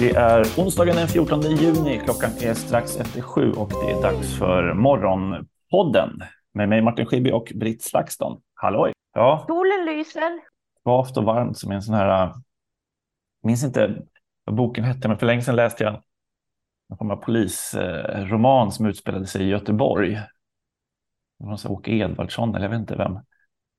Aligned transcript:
Det 0.00 0.10
är 0.10 0.40
onsdagen 0.58 0.96
den 0.96 1.08
14 1.08 1.40
juni. 1.40 2.00
Klockan 2.04 2.30
är 2.40 2.54
strax 2.54 2.96
efter 2.96 3.20
sju 3.20 3.52
och 3.52 3.68
det 3.68 3.90
är 3.90 4.02
dags 4.02 4.38
för 4.38 4.74
Morgonpodden 4.74 6.22
med 6.54 6.68
mig 6.68 6.82
Martin 6.82 7.06
Schibbye 7.06 7.32
och 7.32 7.52
Britt 7.54 7.82
Slagston. 7.82 8.40
Halloj! 8.54 8.92
Ja. 9.14 9.44
Solen 9.46 9.84
lyser. 9.86 10.40
Svagt 10.82 11.16
och 11.16 11.24
varmt 11.24 11.58
som 11.58 11.72
en 11.72 11.82
sån 11.82 11.94
här... 11.94 12.08
Jag 12.08 12.42
minns 13.42 13.64
inte 13.64 14.02
vad 14.44 14.56
boken 14.56 14.84
hette, 14.84 15.08
men 15.08 15.18
för 15.18 15.26
länge 15.26 15.42
sedan 15.42 15.56
läste 15.56 15.84
jag 15.84 16.02
en 16.90 16.96
form 16.96 17.10
av 17.10 17.16
polisroman 17.16 18.72
som 18.72 18.86
utspelade 18.86 19.26
sig 19.26 19.42
i 19.42 19.48
Göteborg. 19.48 20.14
Det 21.38 21.46
var 21.46 21.70
Åke 21.70 21.90
Edvardsson, 21.90 22.54
eller 22.54 22.64
jag 22.64 22.70
vet 22.70 22.80
inte 22.80 22.96
vem. 22.96 23.18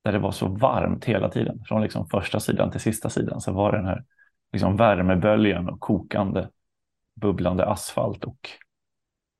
Där 0.03 0.11
det 0.11 0.19
var 0.19 0.31
så 0.31 0.47
varmt 0.47 1.05
hela 1.05 1.29
tiden. 1.29 1.63
Från 1.65 1.81
liksom 1.81 2.07
första 2.07 2.39
sidan 2.39 2.71
till 2.71 2.79
sista 2.79 3.09
sidan 3.09 3.41
så 3.41 3.51
var 3.51 3.71
det 3.71 3.77
den 3.77 3.87
här 3.87 4.03
liksom 4.51 4.77
värmeböljan 4.77 5.69
och 5.69 5.79
kokande 5.79 6.49
bubblande 7.15 7.65
asfalt 7.65 8.23
och 8.23 8.49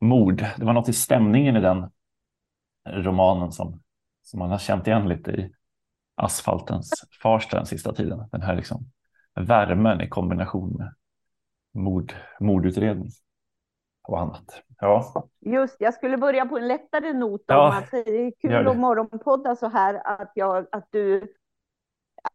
mord. 0.01 0.45
Det 0.57 0.65
var 0.65 0.73
något 0.73 0.89
i 0.89 0.93
stämningen 0.93 1.55
i 1.57 1.61
den 1.61 1.91
romanen 2.85 3.51
som, 3.51 3.81
som 4.21 4.39
man 4.39 4.49
har 4.49 4.57
känt 4.57 4.87
igen 4.87 5.09
lite 5.09 5.31
i 5.31 5.51
asfaltens 6.15 6.91
Farsta 7.21 7.57
den 7.57 7.65
sista 7.65 7.93
tiden. 7.93 8.29
Den 8.31 8.41
här 8.41 8.55
liksom 8.55 8.85
värmen 9.35 10.01
i 10.01 10.07
kombination 10.07 10.75
med 10.77 10.93
mord, 11.73 12.13
mordutredning 12.39 13.09
och 14.03 14.19
annat. 14.19 14.63
Ja. 14.79 15.29
Just, 15.39 15.75
jag 15.79 15.93
skulle 15.93 16.17
börja 16.17 16.45
på 16.45 16.57
en 16.57 16.67
lättare 16.67 17.13
not 17.13 17.41
ja, 17.45 17.67
om 17.67 17.77
att 17.77 17.91
det 17.91 17.97
är 17.97 18.31
kul 18.41 18.67
att 18.67 18.77
morgonpodda 18.77 19.55
så 19.55 19.69
här 19.69 20.01
att 20.07 20.31
jag, 20.35 20.67
att 20.71 20.87
du, 20.89 21.33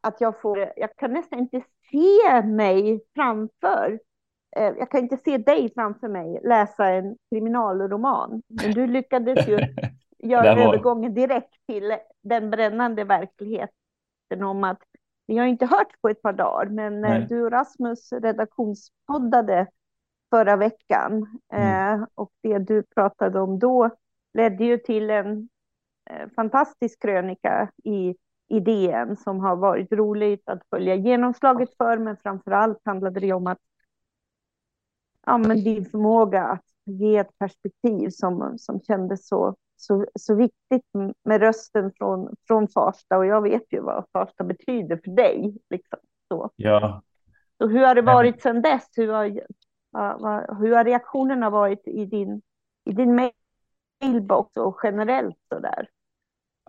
att 0.00 0.20
jag 0.20 0.40
får, 0.40 0.72
jag 0.76 0.96
kan 0.96 1.12
nästan 1.12 1.38
inte 1.38 1.62
se 1.90 2.42
mig 2.42 3.04
framför, 3.14 4.00
eh, 4.56 4.72
jag 4.78 4.90
kan 4.90 5.00
inte 5.00 5.16
se 5.16 5.38
dig 5.38 5.72
framför 5.74 6.08
mig 6.08 6.40
läsa 6.44 6.88
en 6.88 7.16
kriminalroman, 7.30 8.42
men 8.48 8.70
du 8.70 8.86
lyckades 8.86 9.48
ju 9.48 9.58
göra 10.18 10.54
var... 10.54 10.62
övergången 10.62 11.14
direkt 11.14 11.54
till 11.66 11.96
den 12.22 12.50
brännande 12.50 13.04
verkligheten 13.04 14.42
om 14.42 14.64
att 14.64 14.82
vi 15.26 15.38
har 15.38 15.46
inte 15.46 15.66
hört 15.66 16.00
på 16.00 16.08
ett 16.08 16.22
par 16.22 16.32
dagar, 16.32 16.66
men 16.66 17.04
eh, 17.04 17.10
Nej. 17.10 17.26
du 17.28 17.42
och 17.42 17.52
Rasmus 17.52 18.12
redaktionspoddade 18.12 19.66
förra 20.30 20.56
veckan 20.56 21.40
mm. 21.52 22.00
eh, 22.00 22.06
och 22.14 22.32
det 22.42 22.58
du 22.58 22.82
pratade 22.82 23.40
om 23.40 23.58
då 23.58 23.90
ledde 24.34 24.64
ju 24.64 24.78
till 24.78 25.10
en 25.10 25.48
fantastisk 26.36 27.02
krönika 27.02 27.70
i, 27.84 28.14
i 28.48 28.60
DN 28.60 29.16
som 29.16 29.40
har 29.40 29.56
varit 29.56 29.92
roligt 29.92 30.48
att 30.48 30.62
följa 30.70 30.94
genomslaget 30.94 31.76
för, 31.76 31.98
men 31.98 32.16
framför 32.16 32.50
allt 32.50 32.78
handlade 32.84 33.20
det 33.20 33.32
om 33.32 33.46
att 33.46 33.58
ja, 35.26 35.38
men 35.38 35.64
din 35.64 35.84
förmåga 35.84 36.44
att 36.44 36.64
ge 36.84 37.16
ett 37.16 37.38
perspektiv 37.38 38.08
som, 38.10 38.58
som 38.58 38.80
kändes 38.80 39.28
så, 39.28 39.56
så, 39.76 40.06
så 40.14 40.34
viktigt 40.34 40.86
med 41.24 41.40
rösten 41.40 41.92
från, 41.98 42.36
från 42.46 42.68
Farsta 42.68 43.18
och 43.18 43.26
jag 43.26 43.42
vet 43.42 43.72
ju 43.72 43.80
vad 43.80 44.04
Farsta 44.12 44.44
betyder 44.44 45.00
för 45.04 45.10
dig. 45.10 45.58
Liksom, 45.70 45.98
så. 46.28 46.50
Ja. 46.56 47.02
Så 47.58 47.68
hur 47.68 47.86
har 47.86 47.94
det 47.94 48.02
varit 48.02 48.42
sedan 48.42 48.62
dess? 48.62 48.88
Hur 48.96 49.12
har, 49.12 49.24
hur 50.60 50.76
har 50.76 50.84
reaktionerna 50.84 51.50
varit 51.50 51.88
i 51.88 52.04
din, 52.04 52.42
i 52.84 52.92
din 52.92 53.30
mailbox 54.00 54.56
och 54.56 54.80
generellt 54.82 55.38
så 55.48 55.58
där? 55.58 55.88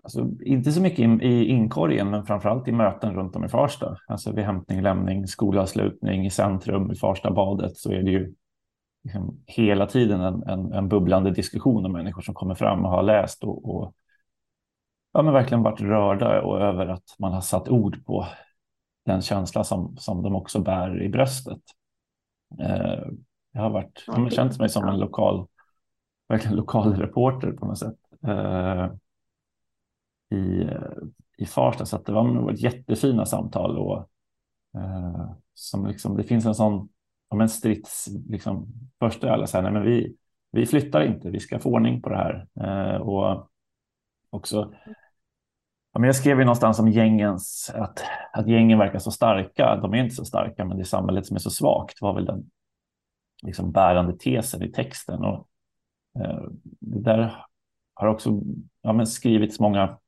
Alltså, 0.06 0.28
inte 0.44 0.72
så 0.72 0.80
mycket 0.80 0.98
i, 0.98 1.26
i 1.26 1.44
inkorgen, 1.46 2.10
men 2.10 2.26
framför 2.26 2.48
allt 2.48 2.68
i 2.68 2.72
möten 2.72 3.14
runt 3.14 3.36
om 3.36 3.44
i 3.44 3.48
Farsta. 3.48 3.96
Alltså 4.08 4.32
vid 4.32 4.44
hämtning, 4.44 4.82
lämning, 4.82 5.26
skolavslutning, 5.26 6.26
i 6.26 6.30
centrum, 6.30 6.92
i 6.92 6.94
Farsta 6.94 7.30
badet 7.30 7.76
så 7.76 7.92
är 7.92 8.02
det 8.02 8.10
ju 8.10 8.34
liksom 9.04 9.42
hela 9.46 9.86
tiden 9.86 10.20
en, 10.20 10.42
en, 10.42 10.72
en, 10.72 10.88
bubblande 10.88 11.30
diskussion 11.30 11.86
om 11.86 11.92
människor 11.92 12.22
som 12.22 12.34
kommer 12.34 12.54
fram 12.54 12.84
och 12.84 12.90
har 12.90 13.02
läst 13.02 13.44
och, 13.44 13.74
och 13.74 13.94
ja, 15.12 15.22
men 15.22 15.32
verkligen 15.32 15.62
varit 15.62 15.80
rörda 15.80 16.42
och 16.42 16.60
över 16.60 16.86
att 16.86 17.14
man 17.18 17.32
har 17.32 17.40
satt 17.40 17.68
ord 17.68 18.04
på 18.04 18.26
den 19.04 19.22
känsla 19.22 19.64
som, 19.64 19.96
som 19.96 20.22
de 20.22 20.34
också 20.34 20.60
bär 20.60 21.02
i 21.02 21.08
bröstet. 21.08 21.62
Eh, 22.60 23.04
jag 23.52 23.62
har 23.62 23.70
varit, 23.70 24.04
jag 24.06 24.32
känt 24.32 24.58
mig 24.58 24.68
som 24.68 24.88
en 24.88 24.98
lokal, 24.98 25.46
verkligen 26.28 26.56
lokal 26.56 26.94
reporter 26.96 27.52
på 27.52 27.66
något 27.66 27.78
sätt 27.78 27.98
eh, 28.26 28.90
i, 30.30 30.62
eh, 30.62 30.80
i 31.38 31.46
Farsta. 31.46 31.86
Så 31.86 31.98
det 31.98 32.12
var 32.12 32.24
nog 32.24 32.52
jättefina 32.52 33.26
samtal 33.26 33.78
och 33.78 33.98
eh, 34.76 35.30
som 35.54 35.86
liksom, 35.86 36.16
det 36.16 36.24
finns 36.24 36.46
en 36.46 36.54
sån 36.54 36.88
om 37.28 37.40
en 37.40 37.48
strids, 37.48 38.08
liksom, 38.28 38.66
först 38.98 39.24
är 39.24 39.28
alla 39.28 39.46
så 39.46 39.56
här, 39.56 39.62
nej 39.62 39.72
men 39.72 39.82
vi, 39.82 40.16
vi 40.52 40.66
flyttar 40.66 41.02
inte, 41.02 41.30
vi 41.30 41.40
ska 41.40 41.58
få 41.58 41.70
ordning 41.70 42.02
på 42.02 42.08
det 42.08 42.16
här. 42.16 42.46
Eh, 42.60 43.00
och 43.00 43.50
också, 44.30 44.74
ja, 45.92 46.00
men 46.00 46.04
jag 46.04 46.16
skrev 46.16 46.38
ju 46.38 46.44
någonstans 46.44 46.78
om 46.78 46.88
gängens, 46.88 47.72
att, 47.74 48.04
att 48.32 48.48
gängen 48.48 48.78
verkar 48.78 48.98
så 48.98 49.10
starka. 49.10 49.76
De 49.76 49.94
är 49.94 49.98
inte 49.98 50.14
så 50.14 50.24
starka, 50.24 50.64
men 50.64 50.76
det 50.76 50.82
är 50.82 50.84
samhället 50.84 51.26
som 51.26 51.34
är 51.34 51.40
så 51.40 51.50
svagt, 51.50 52.02
var 52.02 52.14
väl 52.14 52.24
den 52.24 52.50
liksom, 53.42 53.72
bärande 53.72 54.18
tesen 54.18 54.62
i 54.62 54.72
texten. 54.72 55.24
Och, 55.24 55.48
eh, 56.20 56.48
det 56.80 57.00
där 57.00 57.46
har 57.94 58.08
också 58.08 58.40
ja, 58.82 58.92
men 58.92 59.06
skrivits 59.06 59.60
många 59.60 59.98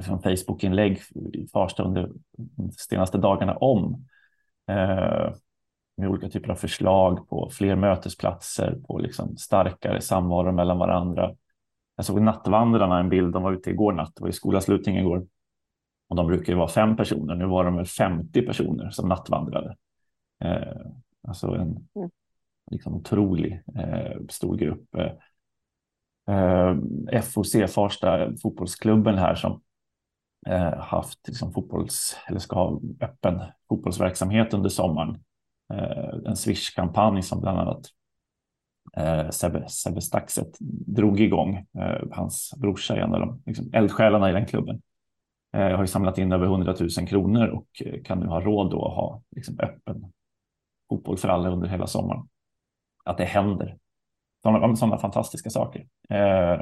från 0.00 0.22
Facebook-inlägg 0.22 1.00
i 1.32 1.46
Farsta 1.46 1.82
under 1.82 2.10
de 2.36 2.72
senaste 2.72 3.18
dagarna 3.18 3.56
om. 3.56 4.06
Eh, 4.68 5.32
med 5.96 6.08
olika 6.08 6.28
typer 6.28 6.50
av 6.50 6.54
förslag 6.54 7.28
på 7.28 7.50
fler 7.52 7.76
mötesplatser, 7.76 8.78
på 8.86 8.98
liksom 8.98 9.36
starkare 9.36 10.00
samvaro 10.00 10.52
mellan 10.52 10.78
varandra. 10.78 11.34
Jag 11.96 12.04
såg 12.04 12.22
Nattvandrarna 12.22 12.98
en 12.98 13.08
bild, 13.08 13.32
de 13.32 13.42
var 13.42 13.52
ute 13.52 13.70
igår 13.70 13.92
natt, 13.92 14.12
det 14.16 14.22
var 14.22 14.28
i 14.28 14.32
skolavslutning 14.32 14.96
igår. 14.96 15.26
Och 16.08 16.16
de 16.16 16.26
brukar 16.26 16.52
ju 16.52 16.58
vara 16.58 16.68
fem 16.68 16.96
personer, 16.96 17.34
nu 17.34 17.46
var 17.46 17.64
de 17.64 17.76
väl 17.76 17.86
50 17.86 18.42
personer 18.42 18.90
som 18.90 19.08
nattvandrade. 19.08 19.76
Eh, 20.44 20.86
alltså 21.28 21.46
en 21.46 21.88
mm. 21.96 22.10
liksom 22.70 22.94
otrolig 22.94 23.62
eh, 23.74 24.20
stor 24.28 24.56
grupp. 24.56 24.94
Eh, 24.94 25.12
eh 26.36 27.22
FOC, 27.22 27.56
Farsta 27.74 28.36
fotbollsklubben 28.42 29.18
här 29.18 29.34
som 29.34 29.60
eh, 30.46 30.78
haft 30.78 31.28
liksom 31.28 31.52
fotbolls, 31.52 32.16
eller 32.28 32.38
ska 32.38 32.56
ha 32.56 32.80
öppen 33.00 33.42
fotbollsverksamhet 33.68 34.54
under 34.54 34.68
sommaren 34.68 35.18
Eh, 35.74 36.14
en 36.26 36.36
Swish-kampanj 36.36 37.22
som 37.22 37.40
bland 37.40 37.58
annat 37.58 37.86
eh, 38.96 39.30
Sebbe, 39.30 39.68
Sebbe 39.68 40.00
Staxet 40.00 40.56
drog 40.86 41.20
igång. 41.20 41.56
Eh, 41.56 42.02
hans 42.10 42.54
brorsa 42.56 42.96
är 42.96 43.00
en 43.00 43.14
av 43.14 43.20
de 43.20 43.42
liksom, 43.46 43.70
eldsjälarna 43.72 44.30
i 44.30 44.32
den 44.32 44.46
klubben. 44.46 44.82
Eh, 45.52 45.70
har 45.70 45.80
ju 45.80 45.86
samlat 45.86 46.18
in 46.18 46.32
över 46.32 46.46
100 46.46 46.74
000 46.98 47.08
kronor 47.08 47.46
och 47.46 47.82
eh, 47.84 48.02
kan 48.02 48.20
nu 48.20 48.26
ha 48.26 48.40
råd 48.40 48.66
att 48.66 48.94
ha 48.94 49.22
liksom, 49.36 49.60
öppen 49.60 50.12
fotboll 50.88 51.18
för 51.18 51.28
alla 51.28 51.50
under 51.50 51.68
hela 51.68 51.86
sommaren. 51.86 52.28
Att 53.04 53.18
det 53.18 53.24
händer. 53.24 53.78
Sådana, 54.42 54.76
sådana 54.76 54.98
fantastiska 54.98 55.50
saker. 55.50 55.86
Eh, 56.08 56.60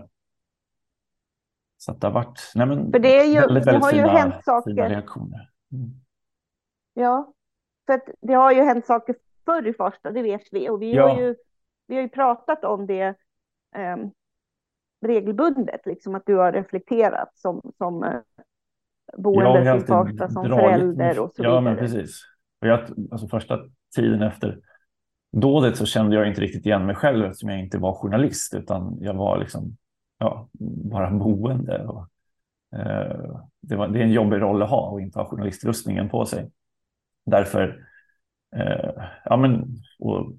så 1.80 1.92
att 1.92 2.00
det 2.00 2.06
har 2.06 2.14
varit 2.14 2.52
nej 2.54 2.66
men, 2.66 2.92
för 2.92 2.98
det 2.98 3.20
är 3.20 3.24
ju, 3.24 3.40
väldigt, 3.40 3.66
väldigt 3.66 3.82
har 3.84 3.90
fina, 3.90 4.02
ju 4.02 4.08
hänt 4.08 4.44
saker. 4.44 4.88
reaktioner. 4.88 5.50
Mm. 5.72 5.90
Ja, 6.94 7.32
för 7.86 8.00
det 8.20 8.34
har 8.34 8.52
ju 8.52 8.62
hänt 8.62 8.86
saker 8.86 9.16
förr 9.44 9.66
i 9.66 9.72
Farsta, 9.72 10.10
det 10.10 10.22
vet 10.22 10.42
vi. 10.52 10.68
Och 10.68 10.82
vi, 10.82 10.94
ja. 10.94 11.08
har, 11.08 11.20
ju, 11.20 11.34
vi 11.86 11.94
har 11.94 12.02
ju 12.02 12.08
pratat 12.08 12.64
om 12.64 12.86
det 12.86 13.14
eh, 13.76 13.96
regelbundet, 15.06 15.86
liksom 15.86 16.14
att 16.14 16.26
du 16.26 16.34
har 16.34 16.52
reflekterat 16.52 17.30
som, 17.34 17.72
som 17.78 18.04
eh, 18.04 18.20
boende 19.16 19.76
i 19.76 19.80
Farsta, 19.80 20.28
som 20.28 20.44
förälder 20.44 21.18
och 21.20 21.30
så 21.34 21.42
ja, 21.42 21.48
vidare. 21.48 21.54
Ja, 21.54 21.60
men 21.60 21.76
precis. 21.76 22.22
Och 22.60 22.68
jag, 22.68 22.80
alltså 23.10 23.28
första 23.28 23.58
tiden 23.96 24.22
efter 24.22 24.60
dådet 25.32 25.76
så 25.76 25.86
kände 25.86 26.16
jag 26.16 26.28
inte 26.28 26.40
riktigt 26.40 26.66
igen 26.66 26.86
mig 26.86 26.94
själv 26.94 27.24
eftersom 27.24 27.48
jag 27.48 27.60
inte 27.60 27.78
var 27.78 27.94
journalist 27.94 28.54
utan 28.54 28.98
jag 29.00 29.14
var 29.14 29.38
liksom 29.38 29.76
ja, 30.18 30.48
bara 30.92 31.10
boende. 31.10 31.86
Och, 31.86 32.06
eh, 32.78 33.40
det, 33.60 33.76
var, 33.76 33.88
det 33.88 33.98
är 33.98 34.04
en 34.04 34.12
jobbig 34.12 34.40
roll 34.40 34.62
att 34.62 34.70
ha 34.70 34.90
och 34.90 35.00
inte 35.00 35.18
ha 35.18 35.26
journalistrustningen 35.26 36.08
på 36.08 36.26
sig 36.26 36.50
därför 37.30 37.86
eh, 38.56 39.04
ja, 39.24 39.36
men, 39.36 39.76
och 39.98 40.32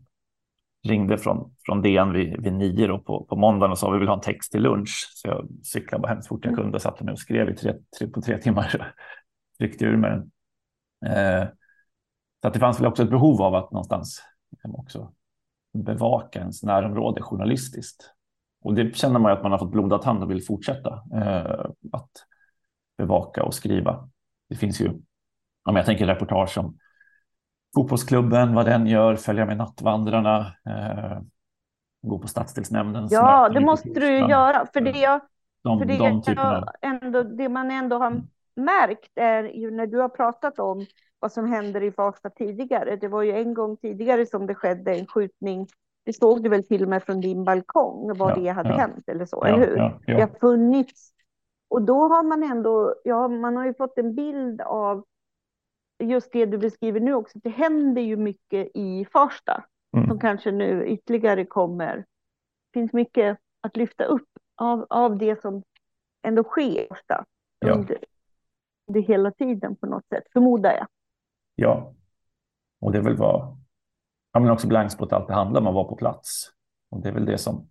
ringde 0.87 1.17
från, 1.17 1.55
från 1.65 1.81
DN 1.81 2.13
vid, 2.13 2.43
vid 2.43 2.53
nio 2.53 2.87
då 2.87 2.99
på, 2.99 3.23
på 3.23 3.35
måndagen 3.35 3.71
och 3.71 3.77
sa 3.77 3.89
vi 3.89 3.99
vill 3.99 4.07
ha 4.07 4.15
en 4.15 4.21
text 4.21 4.51
till 4.51 4.61
lunch. 4.61 5.11
Så 5.15 5.27
jag 5.27 5.47
cyklade 5.63 6.01
bara 6.01 6.13
hem 6.13 6.21
så 6.21 6.27
fort 6.27 6.45
jag 6.45 6.53
mm. 6.53 6.63
kunde 6.63 6.75
och 6.75 6.81
satte 6.81 7.03
mig 7.03 7.11
och 7.11 7.19
skrev 7.19 7.49
i 7.49 7.55
tre, 7.55 7.73
tre, 7.99 8.07
på 8.07 8.21
tre 8.21 8.37
timmar. 8.37 8.93
Tryckte 9.57 9.85
ur 9.85 9.97
med 9.97 10.11
den. 10.11 10.31
Eh, 11.11 11.47
så 12.41 12.47
att 12.47 12.53
det 12.53 12.59
fanns 12.59 12.79
väl 12.79 12.87
också 12.87 13.03
ett 13.03 13.09
behov 13.09 13.41
av 13.41 13.55
att 13.55 13.71
någonstans 13.71 14.23
liksom 14.51 14.75
också 14.75 15.13
bevaka 15.73 16.39
ens 16.39 16.63
närområde 16.63 17.21
journalistiskt. 17.21 18.13
Och 18.61 18.73
det 18.73 18.95
känner 18.95 19.19
man 19.19 19.31
ju 19.31 19.37
att 19.37 19.43
man 19.43 19.51
har 19.51 19.59
fått 19.59 19.71
blodad 19.71 20.05
hand 20.05 20.23
och 20.23 20.31
vill 20.31 20.45
fortsätta 20.45 21.03
eh, 21.13 21.65
att 21.91 22.11
bevaka 22.97 23.43
och 23.43 23.53
skriva. 23.53 24.09
Det 24.49 24.55
finns 24.55 24.81
ju 24.81 24.89
om 25.69 25.75
jag 25.75 25.85
tänker 25.85 26.05
reportage 26.05 26.57
om 26.57 26.77
fotbollsklubben, 27.75 28.53
vad 28.53 28.65
den 28.65 28.87
gör, 28.87 29.15
följa 29.15 29.45
med 29.45 29.57
nattvandrarna, 29.57 30.39
eh, 30.65 31.21
gå 32.01 32.19
på 32.19 32.27
stadsdelsnämndens 32.27 33.11
Ja, 33.11 33.49
det 33.49 33.59
måste 33.59 33.89
du 33.89 34.07
ju 34.07 34.27
göra. 34.29 34.65
För 34.73 34.81
det, 34.81 34.99
jag, 34.99 35.21
de, 35.63 35.79
för 35.79 35.85
det, 35.85 35.97
de 35.97 36.23
jag 36.25 36.73
ändå, 36.81 37.23
det 37.23 37.49
man 37.49 37.71
ändå 37.71 37.97
har 37.97 38.21
märkt 38.55 39.11
är 39.15 39.43
ju 39.43 39.71
när 39.71 39.87
du 39.87 39.97
har 39.97 40.09
pratat 40.09 40.59
om 40.59 40.85
vad 41.19 41.31
som 41.31 41.51
händer 41.51 41.83
i 41.83 41.91
Farsta 41.91 42.29
tidigare. 42.29 42.95
Det 42.95 43.07
var 43.07 43.23
ju 43.23 43.31
en 43.31 43.53
gång 43.53 43.77
tidigare 43.77 44.25
som 44.25 44.47
det 44.47 44.55
skedde 44.55 44.95
en 44.95 45.07
skjutning. 45.07 45.67
Det 46.09 46.13
såg 46.13 46.43
du 46.43 46.49
väl 46.49 46.63
till 46.63 46.83
och 46.83 46.89
med 46.89 47.03
från 47.03 47.21
din 47.21 47.43
balkong 47.43 48.17
vad 48.17 48.31
ja, 48.31 48.35
det 48.35 48.49
hade 48.49 48.69
ja. 48.69 48.75
hänt 48.75 49.09
eller 49.09 49.25
så, 49.25 49.39
ja, 49.41 49.47
eller 49.47 49.67
hur? 49.67 49.77
Ja, 49.77 49.99
Det 50.05 50.21
har 50.21 50.39
funnits. 50.39 51.11
Och 51.67 51.81
då 51.81 52.07
har 52.07 52.23
man 52.23 52.43
ändå, 52.43 52.95
ja, 53.03 53.27
man 53.27 53.57
har 53.57 53.65
ju 53.65 53.73
fått 53.73 53.97
en 53.97 54.15
bild 54.15 54.61
av 54.61 55.05
just 56.03 56.31
det 56.31 56.45
du 56.45 56.57
beskriver 56.57 56.99
nu 56.99 57.13
också. 57.13 57.39
Det 57.39 57.49
händer 57.49 58.01
ju 58.01 58.17
mycket 58.17 58.67
i 58.73 59.05
Farsta 59.05 59.63
mm. 59.97 60.07
som 60.07 60.19
kanske 60.19 60.51
nu 60.51 60.87
ytterligare 60.87 61.45
kommer. 61.45 61.95
Det 61.95 62.79
finns 62.79 62.93
mycket 62.93 63.37
att 63.61 63.77
lyfta 63.77 64.03
upp 64.03 64.29
av, 64.55 64.85
av 64.89 65.17
det 65.17 65.41
som 65.41 65.63
ändå 66.21 66.43
sker 66.43 66.83
i 66.83 66.87
Farsta. 66.89 67.25
Under, 67.65 67.97
det 68.87 68.99
hela 68.99 69.31
tiden 69.31 69.75
på 69.75 69.85
något 69.85 70.07
sätt, 70.07 70.23
förmodar 70.33 70.71
jag. 70.71 70.87
Ja, 71.55 71.93
och 72.81 72.91
det 72.91 72.97
är 72.97 73.01
väl 73.01 73.17
vad 73.17 73.57
ja, 74.33 74.39
men 74.39 74.51
också 74.51 74.67
blankspot 74.67 75.13
allt 75.13 75.27
det 75.27 75.33
handlar 75.33 75.61
om 75.61 75.67
att 75.67 75.73
vara 75.73 75.87
på 75.87 75.95
plats. 75.95 76.51
Och 76.89 77.01
det 77.01 77.09
är 77.09 77.13
väl 77.13 77.25
det 77.25 77.37
som... 77.37 77.69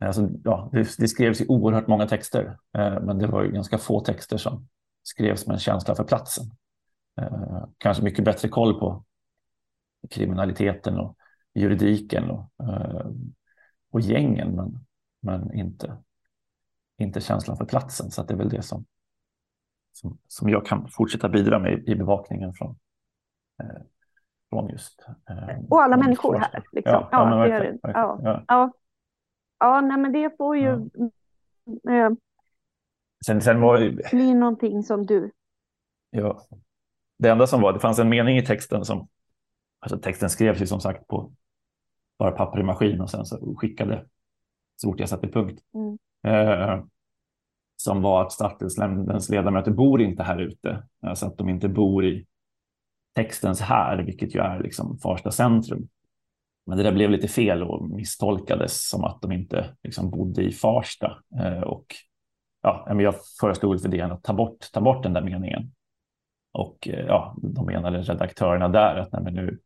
Alltså, 0.00 0.28
ja, 0.44 0.70
det, 0.72 0.96
det 0.98 1.08
skrevs 1.08 1.40
ju 1.40 1.46
oerhört 1.48 1.86
många 1.86 2.06
texter, 2.06 2.58
eh, 2.78 3.00
men 3.00 3.18
det 3.18 3.26
var 3.26 3.42
ju 3.42 3.52
ganska 3.52 3.78
få 3.78 4.00
texter 4.00 4.36
som 4.36 4.68
skrevs 5.02 5.46
med 5.46 5.54
en 5.54 5.60
känsla 5.60 5.94
för 5.94 6.04
platsen. 6.04 6.44
Eh, 7.20 7.64
kanske 7.78 8.02
mycket 8.02 8.24
bättre 8.24 8.48
koll 8.48 8.80
på 8.80 9.04
kriminaliteten 10.10 10.98
och 10.98 11.16
juridiken 11.54 12.30
och, 12.30 12.50
eh, 12.62 13.06
och 13.90 14.00
gängen, 14.00 14.54
men, 14.56 14.86
men 15.20 15.54
inte, 15.54 15.96
inte 16.98 17.20
känslan 17.20 17.56
för 17.56 17.64
platsen. 17.64 18.10
Så 18.10 18.22
det 18.22 18.34
är 18.34 18.38
väl 18.38 18.48
det 18.48 18.62
som, 18.62 18.84
som, 19.92 20.18
som 20.26 20.48
jag 20.48 20.66
kan 20.66 20.88
fortsätta 20.88 21.28
bidra 21.28 21.58
med 21.58 21.88
i 21.88 21.94
bevakningen 21.94 22.54
från, 22.54 22.78
eh, 23.62 23.82
från 24.52 24.68
just... 24.68 25.06
Eh, 25.30 25.58
och 25.70 25.82
alla 25.82 25.96
människor 25.96 26.36
här. 26.36 26.64
Liksom. 26.72 26.92
Ja, 26.92 27.08
ja, 27.12 27.48
ja, 27.48 27.58
det, 27.58 27.78
ja, 27.82 28.20
ja. 28.22 28.44
ja. 28.48 28.72
ja 29.58 29.80
nej, 29.80 29.98
men 29.98 30.12
det 30.12 30.36
får 30.36 30.56
ju... 30.56 30.68
Eh, 31.90 32.10
sen, 33.26 33.40
sen 33.40 33.60
var 33.60 33.78
ju... 33.78 33.98
bli 34.10 34.34
någonting 34.34 34.82
som 34.82 35.06
du... 35.06 35.30
Ja. 36.10 36.40
Det 37.18 37.28
enda 37.28 37.46
som 37.46 37.60
var, 37.60 37.72
det 37.72 37.80
fanns 37.80 37.98
en 37.98 38.08
mening 38.08 38.38
i 38.38 38.46
texten 38.46 38.84
som... 38.84 39.08
Alltså 39.80 39.98
texten 39.98 40.30
skrevs 40.30 40.60
ju 40.62 40.66
som 40.66 40.80
sagt 40.80 41.06
på 41.06 41.32
bara 42.18 42.30
papper 42.30 42.60
i 42.60 42.62
maskin 42.62 43.00
och 43.00 43.10
sen 43.10 43.24
så 43.24 43.54
skickade 43.56 44.06
så 44.76 44.88
fort 44.88 45.00
jag 45.00 45.08
satte 45.08 45.28
punkt. 45.28 45.60
Mm. 45.74 45.98
Eh, 46.26 46.84
som 47.76 48.02
var 48.02 48.22
att 48.22 48.32
stadsdelsnämndens 48.32 49.28
ledamöter 49.28 49.70
bor 49.70 50.02
inte 50.02 50.22
här 50.22 50.38
ute, 50.38 50.82
alltså 51.00 51.26
att 51.26 51.38
de 51.38 51.48
inte 51.48 51.68
bor 51.68 52.04
i 52.04 52.26
textens 53.14 53.60
här, 53.60 54.02
vilket 54.02 54.34
ju 54.34 54.40
är 54.40 54.62
liksom 54.62 54.98
Farsta 54.98 55.30
centrum. 55.30 55.88
Men 56.66 56.78
det 56.78 56.84
där 56.84 56.92
blev 56.92 57.10
lite 57.10 57.28
fel 57.28 57.62
och 57.62 57.90
misstolkades 57.90 58.88
som 58.88 59.04
att 59.04 59.22
de 59.22 59.32
inte 59.32 59.76
liksom 59.82 60.10
bodde 60.10 60.42
i 60.42 60.52
Farsta. 60.52 61.18
Eh, 61.40 61.60
och 61.60 61.86
ja, 62.62 63.00
jag 63.00 63.14
föreslog 63.40 63.82
för 63.82 63.88
DN 63.88 64.12
att 64.12 64.22
ta 64.22 64.32
bort, 64.32 64.72
ta 64.72 64.80
bort 64.80 65.02
den 65.02 65.12
där 65.12 65.22
meningen. 65.22 65.72
Och 66.52 66.88
eh, 66.88 67.06
ja, 67.06 67.36
de 67.42 67.66
menade 67.66 68.02
redaktörerna 68.02 68.68
där 68.68 68.96
att 68.96 69.12
när 69.12 69.24
vi 69.24 69.30
nu 69.30 69.58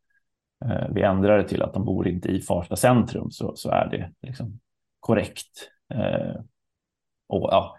eh, 0.65 0.89
vi 0.91 1.03
ändrar 1.03 1.39
det 1.39 1.49
till 1.49 1.63
att 1.63 1.75
de 1.75 1.85
bor 1.85 2.09
inte 2.09 2.29
i 2.29 2.41
Farsta 2.41 2.77
centrum 2.77 3.31
så, 3.31 3.57
så 3.57 3.71
är 3.71 3.89
det 3.91 4.13
liksom 4.23 4.61
korrekt. 5.01 5.71
Eh, 5.95 6.41
och 7.29 7.49
ja, 7.53 7.77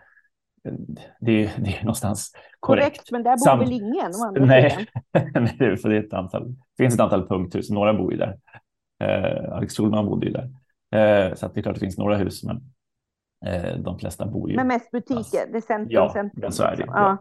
det, 1.19 1.51
det 1.57 1.77
är 1.77 1.81
någonstans 1.81 2.31
korrekt. 2.59 2.85
korrekt 2.85 3.11
men 3.11 3.23
där 3.23 3.31
bor 3.31 3.37
Samt, 3.37 3.61
väl 3.61 3.71
ingen? 3.71 4.11
Nej, 4.47 4.87
nej, 5.59 5.77
för 5.77 5.89
det, 5.89 5.95
är 5.95 6.03
ett 6.03 6.13
antal, 6.13 6.47
det 6.49 6.83
finns 6.83 6.93
ett 6.93 6.99
antal 6.99 7.27
punkthus, 7.27 7.69
några 7.69 7.93
bor 7.93 8.11
ju 8.11 8.17
där. 8.17 8.37
Eh, 9.03 9.53
Alex 9.53 9.77
Schulman 9.77 10.05
bodde 10.05 10.25
ju 10.25 10.31
där. 10.31 10.49
Eh, 10.91 11.33
så 11.33 11.47
det 11.47 11.59
är 11.59 11.61
klart 11.61 11.75
det 11.75 11.79
finns 11.79 11.97
några 11.97 12.15
hus, 12.15 12.43
men 12.43 12.61
eh, 13.45 13.77
de 13.79 13.99
flesta 13.99 14.25
bor 14.25 14.49
ju... 14.49 14.55
Men 14.55 14.67
mest 14.67 14.91
butiker, 14.91 15.51
det 15.51 15.57
är 15.57 15.61
centrum, 15.61 15.87
ja, 15.89 16.09
centrum. 16.13 16.41
Men 16.41 16.51
så 16.51 16.63
är 16.63 16.71
det. 16.71 16.77
Liksom. 16.77 16.95
Ja. 16.95 17.17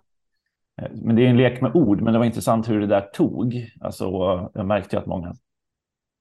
Eh, 0.82 0.90
men 0.94 1.16
det 1.16 1.26
är 1.26 1.30
en 1.30 1.36
lek 1.36 1.60
med 1.60 1.76
ord, 1.76 2.00
men 2.00 2.12
det 2.12 2.18
var 2.18 2.26
intressant 2.26 2.68
hur 2.68 2.80
det 2.80 2.86
där 2.86 3.00
tog. 3.00 3.70
Alltså, 3.80 4.04
jag 4.54 4.66
märkte 4.66 4.96
ju 4.96 5.00
att 5.00 5.06
många 5.06 5.34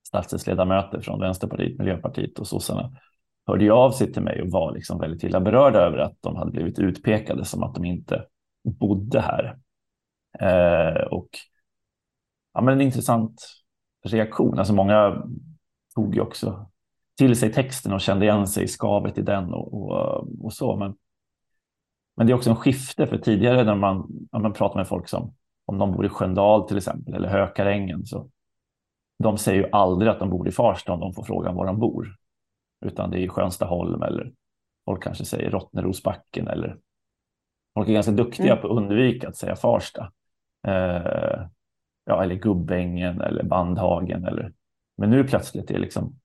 stadsdelsledamöter 0.07 1.01
från 1.01 1.19
Vänsterpartiet, 1.19 1.79
Miljöpartiet 1.79 2.39
och 2.39 2.47
sossarna 2.47 2.91
hörde 3.45 3.73
av 3.73 3.91
sig 3.91 4.13
till 4.13 4.21
mig 4.21 4.41
och 4.41 4.51
var 4.51 4.71
liksom 4.71 4.99
väldigt 4.99 5.23
illa 5.23 5.39
berörda 5.39 5.79
över 5.79 5.97
att 5.97 6.17
de 6.21 6.35
hade 6.35 6.51
blivit 6.51 6.79
utpekade 6.79 7.45
som 7.45 7.63
att 7.63 7.75
de 7.75 7.85
inte 7.85 8.25
bodde 8.63 9.21
här. 9.21 9.57
Eh, 10.39 11.01
och 11.01 11.29
ja, 12.53 12.61
men 12.61 12.73
en 12.73 12.81
intressant 12.81 13.47
reaktion. 14.05 14.59
Alltså 14.59 14.73
många 14.73 15.23
tog 15.95 16.15
ju 16.15 16.21
också 16.21 16.69
till 17.17 17.35
sig 17.35 17.53
texten 17.53 17.93
och 17.93 18.01
kände 18.01 18.25
igen 18.25 18.47
sig 18.47 18.63
i 18.63 18.67
skavet 18.67 19.17
i 19.17 19.21
den 19.21 19.53
och, 19.53 19.73
och, 19.73 20.27
och 20.45 20.53
så. 20.53 20.75
Men, 20.75 20.95
men 22.17 22.27
det 22.27 22.33
är 22.33 22.35
också 22.35 22.49
en 22.49 22.55
skifte 22.55 23.07
för 23.07 23.17
tidigare 23.17 23.63
när 23.63 23.75
man, 23.75 24.27
när 24.31 24.39
man 24.39 24.53
pratar 24.53 24.75
med 24.75 24.87
folk 24.87 25.07
som 25.07 25.33
om 25.65 25.77
de 25.77 25.91
bor 25.91 26.05
i 26.05 26.09
Sköndal 26.09 26.67
till 26.67 26.77
exempel 26.77 27.13
eller 27.13 27.29
Hökarängen 27.29 28.05
så 28.05 28.29
de 29.23 29.37
säger 29.37 29.63
ju 29.63 29.69
aldrig 29.71 30.11
att 30.11 30.19
de 30.19 30.29
bor 30.29 30.47
i 30.47 30.51
Farsta 30.51 30.93
om 30.93 30.99
de 30.99 31.13
får 31.13 31.23
frågan 31.23 31.55
var 31.55 31.65
de 31.65 31.79
bor 31.79 32.15
utan 32.85 33.11
det 33.11 33.23
är 33.23 33.27
Skönstaholm 33.27 34.01
eller 34.01 34.33
folk 34.85 35.03
kanske 35.03 35.25
säger 35.25 35.51
Rottnerosbacken 35.51 36.47
eller 36.47 36.77
folk 37.73 37.89
är 37.89 37.93
ganska 37.93 38.11
duktiga 38.11 38.51
mm. 38.51 38.61
på 38.61 38.67
att 38.67 38.77
undvika 38.77 39.27
att 39.27 39.37
säga 39.37 39.55
Farsta. 39.55 40.11
Eh, 40.67 41.47
ja, 42.05 42.23
eller 42.23 42.35
Gubbängen 42.35 43.21
eller 43.21 43.43
Bandhagen 43.43 44.25
eller 44.25 44.53
men 44.97 45.09
nu 45.09 45.23
plötsligt 45.23 45.71
är 45.71 45.79
liksom 45.79 46.19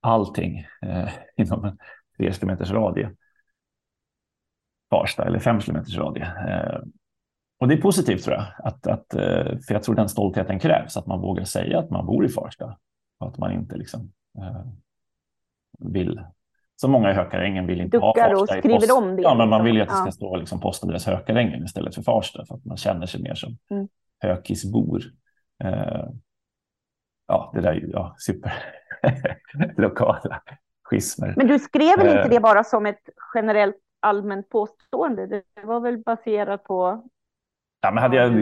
allting 0.00 0.66
eh, 0.82 1.08
inom 1.36 1.64
en 1.64 1.78
tre 2.16 2.32
kilometers 2.32 2.70
radie. 2.70 3.10
Farsta 4.90 5.24
eller 5.24 5.38
fem 5.38 5.60
kilometers 5.60 5.96
radie. 5.96 6.24
Eh, 6.48 6.82
och 7.60 7.68
det 7.68 7.74
är 7.74 7.80
positivt 7.80 8.24
tror 8.24 8.36
jag, 8.36 8.46
att, 8.58 8.86
att, 8.86 9.14
eh, 9.14 9.58
för 9.66 9.72
jag 9.74 9.82
tror 9.82 9.94
den 9.94 10.08
stoltheten 10.08 10.58
krävs, 10.58 10.96
att 10.96 11.06
man 11.06 11.20
vågar 11.20 11.44
säga 11.44 11.78
att 11.78 11.90
man 11.90 12.06
bor 12.06 12.24
i 12.24 12.28
Farsta. 12.28 12.78
Och 13.18 13.28
att 13.28 13.38
man 13.38 13.52
inte 13.52 13.76
liksom, 13.76 14.12
eh, 14.38 14.66
vill, 15.78 16.20
som 16.76 16.90
många 16.90 17.10
i 17.10 17.14
Hökarängen 17.14 17.66
vill 17.66 17.80
inte 17.80 17.96
Duckar 17.96 18.06
ha 18.06 18.14
Farsta 18.14 18.36
och 18.36 18.48
skriver 18.48 18.78
post. 18.78 18.92
om 18.92 19.16
det. 19.16 19.22
Ja, 19.22 19.34
men 19.34 19.48
man 19.48 19.64
vill 19.64 19.76
ju 19.76 19.82
att 19.82 19.88
det 19.88 19.94
ska 19.94 20.12
stå 20.12 20.36
liksom 20.36 20.60
postadress 20.60 21.06
Hökarängen 21.06 21.64
istället 21.64 21.94
för 21.94 22.02
Farsta 22.02 22.44
för 22.46 22.54
att 22.54 22.64
man 22.64 22.76
känner 22.76 23.06
sig 23.06 23.22
mer 23.22 23.34
som 23.34 23.56
mm. 23.70 23.88
hökisbor. 24.20 25.02
Eh, 25.64 26.08
ja, 27.26 27.52
det 27.54 27.60
där 27.60 27.70
är 27.70 27.74
ju 27.74 27.90
ja, 27.90 28.14
super 28.18 28.52
lokala 29.76 30.42
schismer. 30.84 31.34
Men 31.36 31.46
du 31.46 31.58
skrev 31.58 31.98
väl 31.98 32.06
inte 32.06 32.20
eh. 32.20 32.28
det 32.28 32.40
bara 32.40 32.64
som 32.64 32.86
ett 32.86 33.08
generellt 33.34 33.76
allmänt 34.00 34.48
påstående? 34.48 35.26
Det 35.26 35.42
var 35.64 35.80
väl 35.80 35.98
baserat 35.98 36.64
på 36.64 37.08
Ja, 37.84 37.90
men 37.90 38.02
hade 38.02 38.16
jag, 38.16 38.32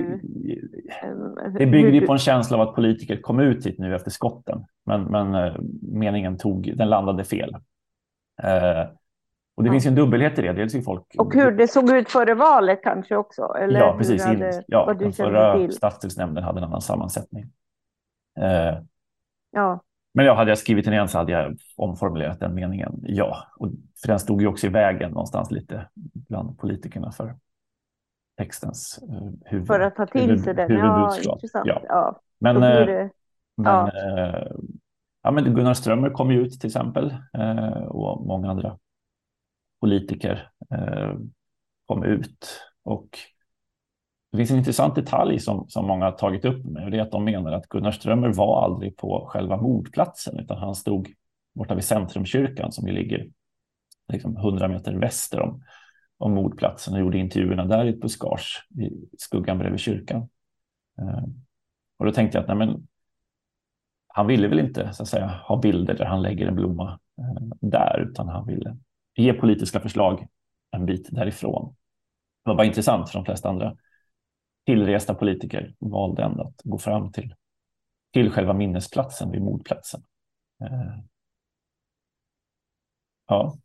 det 1.59 1.67
byggde 1.67 1.91
ju 1.91 2.07
på 2.07 2.13
en 2.13 2.19
känsla 2.19 2.57
av 2.57 2.69
att 2.69 2.75
politiker 2.75 3.21
kom 3.21 3.41
ut 3.41 3.67
hit 3.67 3.79
nu 3.79 3.95
efter 3.95 4.11
skotten, 4.11 4.65
men, 4.87 5.05
men 5.05 5.35
eh, 5.35 5.55
meningen 5.83 6.39
tog, 6.39 6.77
den 6.77 6.89
landade 6.89 7.25
fel. 7.25 7.55
Eh, 8.43 8.87
och 9.55 9.63
det 9.63 9.69
ja. 9.69 9.73
finns 9.73 9.87
en 9.87 9.95
dubbelhet 9.95 10.39
i 10.39 10.43
det. 10.43 10.53
Dels 10.53 10.75
är 10.75 10.83
folk... 10.83 11.03
Och 11.19 11.35
hur 11.35 11.53
det 11.53 11.69
såg 11.69 11.91
ut 11.91 12.11
före 12.11 12.35
valet 12.35 12.83
kanske 12.83 13.17
också? 13.17 13.55
Eller 13.59 13.81
ja, 13.81 13.95
precis. 13.99 14.25
Hade, 14.25 14.65
ja, 14.67 14.95
den 14.99 15.13
förra 15.13 15.71
stadsdelsnämnden 15.71 16.45
hade 16.45 16.59
en 16.59 16.65
annan 16.65 16.81
sammansättning. 16.81 17.45
Eh, 18.41 18.79
ja. 19.53 19.81
Men 20.15 20.27
ja, 20.27 20.35
hade 20.35 20.51
jag 20.51 20.59
skrivit 20.59 20.85
den 20.85 20.95
igen 20.95 21.09
så 21.09 21.19
hade 21.19 21.33
jag 21.33 21.57
omformulerat 21.77 22.41
den 22.41 22.55
meningen. 22.55 23.01
Ja, 23.03 23.37
och 23.57 23.69
för 24.01 24.09
den 24.09 24.19
stod 24.19 24.43
ju 24.43 24.47
också 24.47 24.67
i 24.67 24.71
vägen 24.71 25.11
någonstans 25.11 25.51
lite 25.51 25.89
bland 26.13 26.59
politikerna 26.59 27.13
för 27.13 27.35
textens 28.37 29.01
eh, 29.11 29.51
huvud, 29.51 29.67
För 29.67 29.81
att 29.81 29.97
ta 29.97 30.07
till 30.07 30.21
huvud, 30.21 30.45
sig 30.45 30.55
den, 30.55 30.73
ja, 30.73 31.17
intressant. 31.17 31.67
Ja. 31.67 31.83
ja. 31.89 32.21
Men, 32.39 32.57
eh, 32.57 32.63
det, 32.63 33.11
men, 33.57 33.67
ja. 33.67 33.91
Eh, 33.93 34.53
ja, 35.23 35.31
men 35.31 35.55
Gunnar 35.55 35.75
Strömmer 35.75 36.11
kom 36.11 36.31
ju 36.31 36.41
ut 36.41 36.61
till 36.61 36.69
exempel 36.69 37.17
och 37.89 38.27
många 38.27 38.51
andra 38.51 38.79
politiker 39.81 40.49
kom 41.87 42.05
ut. 42.05 42.61
Och 42.85 43.19
det 44.33 44.39
finns 44.39 44.51
en 44.51 44.59
intressant 44.59 44.95
detalj 44.95 45.39
som, 45.39 45.69
som 45.69 45.87
många 45.87 46.05
har 46.05 46.13
tagit 46.13 46.45
upp 46.45 46.65
med 46.65 46.85
och 46.85 46.91
det 46.91 46.99
är 46.99 47.03
att 47.03 47.11
de 47.11 47.25
menar 47.25 47.53
att 47.53 47.69
Gunnar 47.69 47.91
Strömmer 47.91 48.33
var 48.33 48.65
aldrig 48.65 48.97
på 48.97 49.27
själva 49.29 49.57
mordplatsen 49.57 50.39
utan 50.39 50.59
han 50.59 50.75
stod 50.75 51.13
borta 51.55 51.75
vid 51.75 51.85
Centrumkyrkan 51.85 52.73
som 52.73 52.89
ju 52.89 52.95
ligger 52.95 53.27
liksom 54.13 54.37
100 54.37 54.69
meter 54.69 54.95
väster 54.95 55.41
om 55.41 55.63
om 56.23 56.35
mordplatsen 56.35 56.95
och 56.95 57.01
gjorde 57.01 57.19
intervjuerna 57.19 57.65
där 57.65 57.85
i 57.85 57.89
ett 57.89 58.01
buskage 58.01 58.67
i 58.79 59.17
skuggan 59.19 59.59
bredvid 59.59 59.81
kyrkan. 59.81 60.29
Eh, 60.99 61.25
och 61.99 62.07
då 62.07 62.13
tänkte 62.13 62.39
jag 62.39 62.43
att 62.43 62.49
nej, 62.49 62.67
men, 62.67 62.89
han 64.07 64.27
ville 64.27 64.49
väl 64.49 64.59
inte 64.59 64.93
så 64.93 65.03
att 65.03 65.09
säga, 65.09 65.27
ha 65.27 65.61
bilder 65.61 65.95
där 65.95 66.05
han 66.05 66.23
lägger 66.23 66.47
en 66.47 66.55
blomma 66.55 67.01
eh, 67.19 67.43
där, 67.61 68.07
utan 68.11 68.29
han 68.29 68.47
ville 68.47 68.77
ge 69.15 69.33
politiska 69.33 69.81
förslag 69.81 70.27
en 70.71 70.87
bit 70.87 71.09
därifrån. 71.11 71.75
Det 72.45 72.51
var 72.51 72.57
bara 72.57 72.67
intressant 72.67 73.11
för 73.11 73.19
de 73.19 73.25
flesta 73.25 73.49
andra 73.49 73.77
tillresta 74.67 75.15
politiker 75.15 75.75
valde 75.79 76.23
ändå 76.23 76.43
att 76.43 76.61
gå 76.65 76.79
fram 76.79 77.13
till, 77.13 77.35
till 78.13 78.31
själva 78.31 78.53
minnesplatsen 78.53 79.31
vid 79.31 79.43
mordplatsen. 79.43 80.03
Eh, 80.61 80.99
ja. 83.29 83.57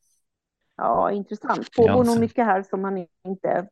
Ja, 0.77 1.11
intressant. 1.11 1.75
Pågår 1.75 2.03
nog 2.03 2.19
mycket 2.19 2.45
här 2.45 2.63
som 2.63 2.81
man 2.81 3.07
inte... 3.23 3.67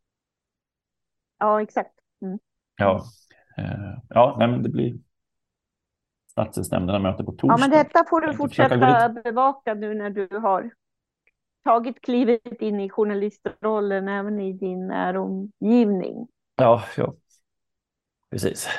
Ja, 1.40 1.62
exakt. 1.62 1.94
Mm. 2.22 2.40
Ja, 2.78 3.04
eh, 3.58 3.98
ja 4.10 4.36
nej, 4.40 4.48
men 4.48 4.64
det 4.64 4.70
blir 4.70 4.96
stadsdelsnämnderna 6.32 7.00
möter 7.00 7.24
på 7.24 7.32
torsdag. 7.32 7.48
Ja, 7.48 7.58
men 7.58 7.70
detta 7.70 8.06
får 8.10 8.22
du 8.22 8.34
fortsätta 8.34 9.10
bevaka 9.10 9.74
nu 9.74 9.94
när 9.94 10.10
du 10.10 10.28
har 10.38 10.72
tagit 11.64 12.02
klivet 12.02 12.62
in 12.62 12.80
i 12.80 12.90
journalistrollen 12.90 14.08
även 14.08 14.40
i 14.40 14.54
din 14.54 14.88
näromgivning. 14.88 16.28
Ja, 16.56 16.84
ja. 16.98 17.14
precis. 18.32 18.70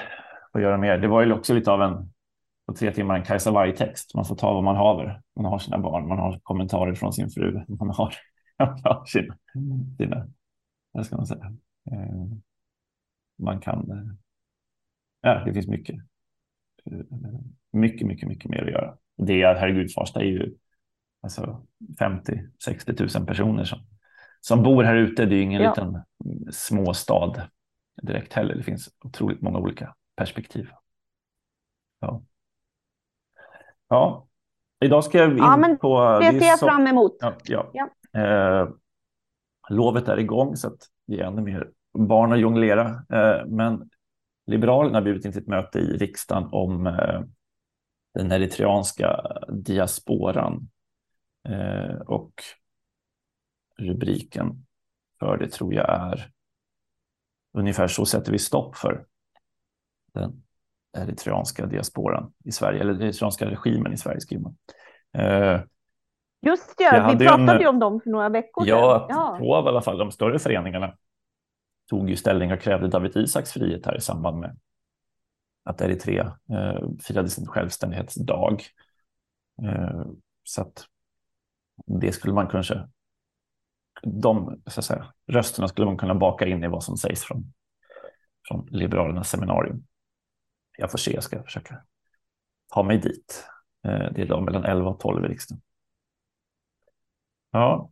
Får 0.53 0.61
göra 0.61 0.79
mer. 0.79 0.99
Det 0.99 1.09
var 1.09 1.23
ju 1.23 1.33
också 1.33 1.55
lite 1.55 1.71
av 1.71 1.83
en 1.83 2.13
på 2.67 2.75
tre 2.75 2.93
timmar 2.93 3.17
en 3.17 3.25
Kajsa 3.25 3.51
Warg-text. 3.51 4.15
Man 4.15 4.25
får 4.25 4.37
ta 4.37 4.55
vad 4.55 4.65
man 4.65 4.77
haver. 4.77 5.23
Man 5.37 5.45
har 5.45 5.59
sina 5.59 5.79
barn, 5.79 6.09
man 6.09 6.19
har 6.19 6.41
kommentarer 6.43 6.95
från 6.95 7.13
sin 7.13 7.31
fru, 7.31 7.65
man 7.69 7.91
har, 7.91 8.15
ja, 8.57 9.05
sina, 9.07 9.39
sina, 9.99 10.29
vad 10.93 11.07
ska 11.07 11.17
man 11.17 11.27
säga, 11.27 11.57
eh, 11.93 12.27
man 13.39 13.61
kan, 13.61 13.91
eh, 13.91 14.15
ja, 15.21 15.45
det 15.45 15.53
finns 15.53 15.69
mycket, 15.69 15.97
eh, 16.91 17.01
mycket, 17.73 18.07
mycket, 18.07 18.29
mycket 18.29 18.51
mer 18.51 18.63
att 18.63 18.71
göra. 18.71 18.97
Det 19.17 19.43
är, 19.43 19.55
herregud, 19.55 19.93
Farsta 19.95 20.21
är 20.21 20.25
ju 20.25 20.55
alltså 21.23 21.67
50-60 21.99 23.19
000 23.19 23.27
personer 23.27 23.65
som, 23.65 23.79
som 24.41 24.63
bor 24.63 24.85
här 24.85 24.97
ute. 24.97 25.27
Det 25.27 25.35
är 25.35 25.37
ju 25.37 25.43
ingen 25.43 25.63
ja. 25.63 25.71
liten 25.71 26.03
småstad 26.53 27.49
direkt 28.03 28.33
heller. 28.33 28.55
Det 28.55 28.63
finns 28.63 28.89
otroligt 29.05 29.43
många 29.43 29.59
olika 29.59 29.95
perspektiv. 30.17 30.71
Ja. 32.01 32.23
Ja, 33.89 34.27
idag 34.85 35.05
ska 35.05 35.19
jag 35.19 35.31
in 35.31 35.37
ja, 35.37 35.57
men 35.57 35.79
på... 35.79 36.19
Det 36.21 36.41
ser 36.41 36.47
jag 36.47 36.59
så, 36.59 36.67
fram 36.67 36.87
emot. 36.87 37.17
Ja, 37.21 37.35
ja. 37.45 37.71
ja. 37.73 37.89
Eh, 38.21 38.69
lovet 39.69 40.09
är 40.09 40.19
igång 40.19 40.57
så 40.57 40.69
att 40.69 40.87
det 41.07 41.21
är 41.21 41.25
ännu 41.25 41.43
mer 41.43 41.71
barn 41.99 42.33
att 42.33 42.41
jonglera. 42.41 42.87
Eh, 42.89 43.47
men 43.47 43.91
Liberalerna 44.47 44.99
har 44.99 45.03
bjudit 45.03 45.25
in 45.25 45.33
till 45.33 45.43
ett 45.43 45.49
möte 45.49 45.79
i 45.79 45.97
riksdagen 45.97 46.49
om 46.53 46.87
eh, 46.87 47.21
den 48.15 48.33
eritreanska 48.33 49.21
diasporan. 49.49 50.69
Eh, 51.49 51.97
och 52.07 52.33
rubriken 53.79 54.67
för 55.19 55.37
det 55.37 55.49
tror 55.49 55.75
jag 55.75 55.91
är 55.91 56.31
ungefär 57.53 57.89
så 57.89 58.07
sätter 58.07 58.33
vi 58.33 58.39
stopp 58.39 58.77
för 58.77 59.07
den 60.13 60.46
eritreanska 60.97 61.67
diasporan 61.67 62.33
i 62.45 62.53
Sverige, 62.53 62.81
eller 62.81 63.03
eritreanska 63.03 63.51
regimen 63.51 63.93
i 63.93 63.97
Sverige 63.97 64.21
skriver 64.21 64.43
man. 64.43 64.57
Eh, 65.19 65.61
Just 66.41 66.79
det, 66.79 67.17
vi 67.19 67.27
pratade 67.27 67.53
en, 67.53 67.61
ju 67.61 67.67
om 67.67 67.79
dem 67.79 68.01
för 68.01 68.11
några 68.11 68.29
veckor 68.29 68.65
sedan. 68.65 68.79
Ja, 68.79 69.07
ja. 69.09 69.37
två 69.39 69.55
av 69.55 69.67
alla 69.67 69.83
fall 69.83 69.99
de 69.99 70.11
större 70.11 70.39
föreningarna 70.39 70.97
tog 71.91 72.11
ju 72.11 72.17
ställning 72.17 72.53
och 72.53 72.61
krävde 72.61 72.89
David 72.89 73.17
Isaks 73.17 73.53
frihet 73.53 73.87
här 73.87 73.97
i 73.97 74.01
samband 74.01 74.39
med 74.39 74.59
att 75.65 75.81
Eritrea 75.81 76.39
eh, 76.51 76.89
firade 77.03 77.29
sin 77.29 77.47
självständighetsdag. 77.47 78.63
Eh, 79.63 80.07
så 80.45 80.63
att 80.63 80.87
det 81.87 82.13
skulle 82.13 82.35
man 82.35 82.49
kanske, 82.49 82.89
de 84.03 84.61
så 84.67 84.81
att 84.81 84.85
säga, 84.85 85.07
rösterna 85.27 85.69
skulle 85.69 85.87
man 85.87 85.97
kunna 85.97 86.15
baka 86.15 86.47
in 86.47 86.65
i 86.65 86.69
vad 86.69 86.85
som 86.85 86.97
sägs 86.97 87.25
från, 87.25 87.53
från 88.49 88.67
Liberalernas 88.71 89.31
seminarium. 89.31 89.85
Jag 90.77 90.91
får 90.91 90.99
se, 90.99 91.15
jag 91.15 91.25
ska 91.25 91.43
försöka 91.43 91.83
ta 92.75 92.83
mig 92.83 92.99
dit. 92.99 93.49
Eh, 93.85 94.13
det 94.13 94.21
är 94.21 94.25
idag 94.25 94.45
mellan 94.45 94.65
11 94.65 94.91
och 94.91 95.01
12 95.01 95.25
i 95.25 95.29
riksdagen. 95.29 95.63
Ja. 97.51 97.91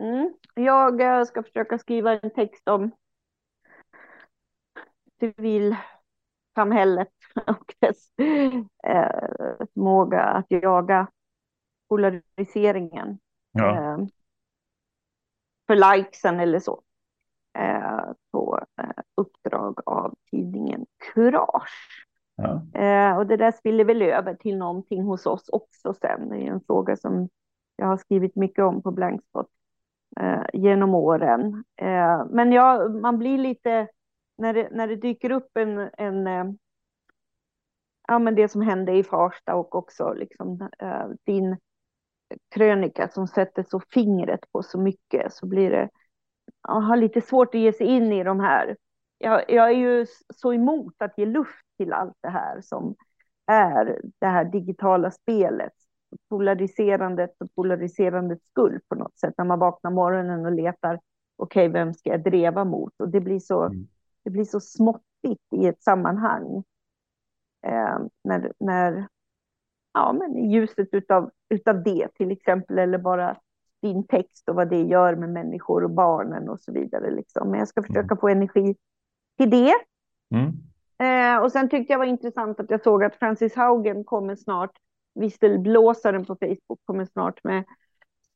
Mm. 0.00 0.34
Jag 0.54 1.00
eh, 1.00 1.24
ska 1.24 1.42
försöka 1.42 1.78
skriva 1.78 2.18
en 2.18 2.30
text 2.30 2.68
om 2.68 2.90
civilsamhället 5.20 7.12
och 7.46 7.74
dess 7.78 8.12
eh, 8.18 9.10
förmåga 9.74 10.22
att 10.22 10.46
jaga 10.48 11.08
polariseringen. 11.88 13.18
Ja. 13.52 13.76
Eh, 13.76 13.98
för 15.66 15.96
likesen 15.96 16.40
eller 16.40 16.60
så. 16.60 16.82
Eh, 17.58 18.12
på 18.30 18.64
eh, 18.82 19.02
uppdrag 19.18 19.80
av 19.86 20.14
tidningen 20.30 20.86
Courage. 21.14 22.04
Ja. 22.36 23.18
och 23.18 23.26
det 23.26 23.36
där 23.36 23.52
spiller 23.52 23.84
väl 23.84 24.02
över 24.02 24.34
till 24.34 24.56
någonting 24.56 25.02
hos 25.02 25.26
oss 25.26 25.48
också 25.48 25.94
sen. 25.94 26.28
Det 26.28 26.36
är 26.36 26.52
en 26.52 26.60
fråga 26.66 26.96
som 26.96 27.28
jag 27.76 27.86
har 27.86 27.96
skrivit 27.96 28.36
mycket 28.36 28.64
om 28.64 28.82
på 28.82 28.90
Blankspot 28.90 29.46
genom 30.52 30.94
åren. 30.94 31.64
men 32.30 32.52
ja, 32.52 32.88
man 32.88 33.18
blir 33.18 33.38
lite, 33.38 33.88
när 34.38 34.54
det, 34.54 34.68
när 34.72 34.88
det 34.88 34.96
dyker 34.96 35.30
upp 35.30 35.56
en, 35.56 35.90
en 35.98 36.26
ja, 38.08 38.18
men 38.18 38.34
det 38.34 38.48
som 38.48 38.62
hände 38.62 38.92
i 38.92 39.04
Farsta 39.04 39.54
och 39.54 39.74
också 39.74 40.12
liksom, 40.12 40.68
din 41.24 41.56
krönika 42.54 43.08
som 43.08 43.26
sätter 43.26 43.62
så 43.68 43.80
fingret 43.80 44.40
på 44.52 44.62
så 44.62 44.80
mycket 44.80 45.32
så 45.32 45.46
blir 45.46 45.70
det, 45.70 45.88
jag 46.62 46.80
har 46.80 46.96
lite 46.96 47.20
svårt 47.20 47.54
att 47.54 47.60
ge 47.60 47.72
sig 47.72 47.86
in 47.86 48.12
i 48.12 48.24
de 48.24 48.40
här. 48.40 48.76
Jag, 49.18 49.50
jag 49.50 49.68
är 49.68 49.76
ju 49.76 50.06
så 50.34 50.52
emot 50.52 50.94
att 50.98 51.18
ge 51.18 51.26
luft 51.26 51.64
till 51.76 51.92
allt 51.92 52.16
det 52.20 52.28
här 52.28 52.60
som 52.60 52.94
är 53.46 54.00
det 54.18 54.26
här 54.26 54.44
digitala 54.44 55.10
spelet. 55.10 55.72
Polariserandet 56.28 57.30
och 57.40 57.54
polariserandets 57.54 58.46
skull 58.50 58.80
på 58.88 58.94
något 58.94 59.18
sätt 59.18 59.34
när 59.38 59.44
man 59.44 59.58
vaknar 59.58 59.90
morgonen 59.90 60.46
och 60.46 60.52
letar 60.52 61.00
okej, 61.36 61.68
okay, 61.68 61.68
vem 61.68 61.94
ska 61.94 62.10
jag 62.10 62.22
dreva 62.22 62.64
mot? 62.64 62.92
Och 62.98 63.08
det 63.08 63.20
blir 63.20 63.38
så, 63.38 63.62
mm. 63.62 63.88
det 64.24 64.30
blir 64.30 64.44
så 64.44 64.60
småttigt 64.60 65.52
i 65.52 65.66
ett 65.66 65.82
sammanhang. 65.82 66.64
Eh, 67.66 67.98
när, 68.24 68.52
när 68.58 69.08
ja, 69.94 70.12
men 70.12 70.36
i 70.36 70.52
ljuset 70.52 70.88
utav, 70.92 71.30
utav 71.48 71.82
det 71.82 72.08
till 72.14 72.30
exempel, 72.30 72.78
eller 72.78 72.98
bara 72.98 73.36
din 73.82 74.06
text 74.06 74.48
och 74.48 74.54
vad 74.54 74.70
det 74.70 74.82
gör 74.82 75.16
med 75.16 75.30
människor 75.30 75.84
och 75.84 75.90
barnen 75.90 76.48
och 76.48 76.60
så 76.60 76.72
vidare. 76.72 77.10
Liksom. 77.10 77.50
Men 77.50 77.58
jag 77.58 77.68
ska 77.68 77.82
försöka 77.82 78.00
mm. 78.00 78.18
få 78.18 78.28
energi 78.28 78.76
till 79.38 79.50
det. 79.50 79.74
Mm. 80.34 80.52
Eh, 80.98 81.42
och 81.42 81.52
sen 81.52 81.68
tyckte 81.68 81.92
jag 81.92 81.98
var 81.98 82.06
intressant 82.06 82.60
att 82.60 82.70
jag 82.70 82.82
såg 82.82 83.04
att 83.04 83.16
Francis 83.16 83.54
Haugen 83.54 84.04
kommer 84.04 84.36
snart, 84.36 84.72
visselblåsaren 85.14 86.24
på 86.24 86.36
Facebook 86.36 86.80
kommer 86.84 87.04
snart 87.04 87.44
med 87.44 87.64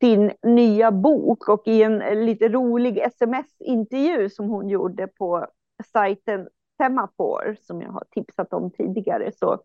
sin 0.00 0.32
nya 0.42 0.92
bok 0.92 1.48
och 1.48 1.62
i 1.66 1.82
en 1.82 2.26
lite 2.26 2.48
rolig 2.48 2.98
sms-intervju 2.98 4.30
som 4.30 4.48
hon 4.48 4.68
gjorde 4.68 5.06
på 5.06 5.46
sajten 5.92 6.48
Semafor 6.76 7.56
som 7.60 7.82
jag 7.82 7.92
har 7.92 8.04
tipsat 8.10 8.52
om 8.52 8.70
tidigare 8.70 9.32
så 9.32 9.58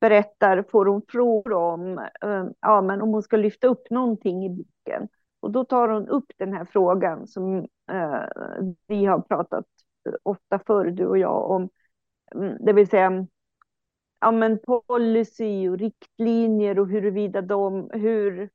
berättar, 0.00 0.64
får 0.70 0.86
hon 0.86 1.02
frågor 1.08 1.52
om, 1.52 1.98
eh, 1.98 2.44
ja, 2.60 2.80
men 2.80 3.02
om 3.02 3.08
hon 3.08 3.22
ska 3.22 3.36
lyfta 3.36 3.66
upp 3.66 3.90
någonting 3.90 4.44
i 4.44 4.48
boken. 4.50 5.08
Och 5.40 5.50
då 5.50 5.64
tar 5.64 5.88
hon 5.88 6.08
upp 6.08 6.32
den 6.36 6.52
här 6.52 6.64
frågan 6.64 7.26
som 7.26 7.58
eh, 7.92 8.68
vi 8.86 9.04
har 9.04 9.20
pratat 9.20 9.64
ofta 10.22 10.58
förr, 10.66 10.84
du 10.84 11.06
och 11.06 11.18
jag, 11.18 11.50
om, 11.50 11.68
mm, 12.34 12.56
det 12.60 12.72
vill 12.72 12.88
säga 12.88 13.26
ja, 14.20 14.30
men 14.30 14.58
policy 14.58 15.68
och 15.68 15.78
riktlinjer 15.78 16.78
och 16.78 16.88
huruvida 16.88 17.42
de, 17.42 17.90
hur, 17.92 18.50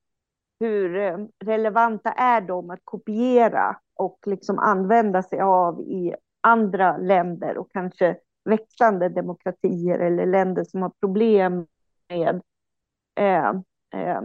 hur 0.59 0.95
eh, 0.95 1.17
relevanta 1.39 2.11
är 2.11 2.41
de 2.41 2.69
att 2.69 2.81
kopiera 2.83 3.77
och 3.93 4.19
liksom 4.25 4.59
använda 4.59 5.23
sig 5.23 5.41
av 5.41 5.81
i 5.81 6.15
andra 6.41 6.97
länder 6.97 7.57
och 7.57 7.71
kanske 7.71 8.17
växande 8.45 9.09
demokratier 9.09 9.99
eller 9.99 10.25
länder 10.25 10.63
som 10.63 10.81
har 10.81 10.91
problem 10.99 11.67
med 12.09 12.41
eh, 13.15 13.49
eh, 14.01 14.21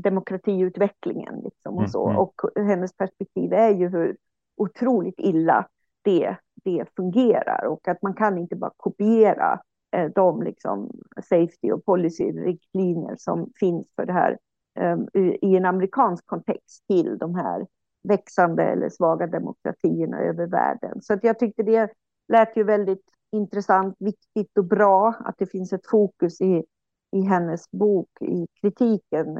demokratiutvecklingen. 0.00 1.40
Liksom 1.44 1.78
och, 1.78 1.90
så. 1.90 2.06
Mm, 2.06 2.16
mm. 2.16 2.22
och 2.22 2.34
hennes 2.56 2.96
perspektiv 2.96 3.52
är 3.52 3.70
ju 3.70 3.88
hur 3.88 4.16
otroligt 4.56 5.18
illa 5.18 5.68
det, 6.02 6.36
det 6.64 6.84
fungerar 6.96 7.66
och 7.66 7.88
att 7.88 8.02
man 8.02 8.14
kan 8.14 8.38
inte 8.38 8.56
bara 8.56 8.72
kopiera 8.76 9.60
eh, 9.96 10.10
de 10.14 10.42
liksom, 10.42 10.90
safety 11.16 11.72
och 11.72 11.84
policy-riktlinjer 11.84 13.16
som 13.18 13.52
finns 13.60 13.86
för 13.96 14.06
det 14.06 14.12
här 14.12 14.38
eh, 14.78 14.98
i 15.42 15.56
en 15.56 15.64
amerikansk 15.64 16.26
kontext 16.26 16.86
till 16.86 17.18
de 17.18 17.34
här 17.34 17.66
växande 18.02 18.62
eller 18.62 18.88
svaga 18.88 19.26
demokratierna 19.26 20.20
över 20.20 20.46
världen. 20.46 21.02
Så 21.02 21.14
att 21.14 21.24
jag 21.24 21.38
tyckte 21.38 21.62
det 21.62 21.90
lät 22.28 22.56
ju 22.56 22.64
väldigt 22.64 23.04
intressant, 23.32 23.96
viktigt 23.98 24.58
och 24.58 24.64
bra 24.64 25.14
att 25.24 25.34
det 25.38 25.46
finns 25.46 25.72
ett 25.72 25.86
fokus 25.90 26.40
i, 26.40 26.64
i 27.12 27.20
hennes 27.20 27.70
bok, 27.70 28.08
i 28.20 28.46
kritiken 28.60 29.34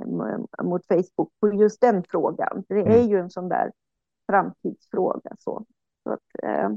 mot 0.63 0.87
Facebook 0.87 1.31
på 1.41 1.53
just 1.53 1.81
den 1.81 2.05
frågan. 2.11 2.65
Det 2.69 2.75
är 2.75 2.87
mm. 2.87 3.09
ju 3.09 3.19
en 3.19 3.31
sån 3.31 3.49
där 3.49 3.73
framtidsfråga. 4.31 5.37
Så, 5.39 5.65
så 6.11 6.15
att, 6.15 6.43
eh, 6.43 6.71